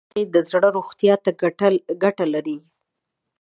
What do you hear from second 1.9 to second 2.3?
ګټه